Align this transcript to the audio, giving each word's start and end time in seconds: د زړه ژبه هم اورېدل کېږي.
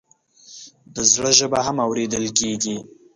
د 0.95 0.97
زړه 1.11 1.31
ژبه 1.39 1.59
هم 1.67 1.77
اورېدل 1.87 2.25
کېږي. 2.39 2.77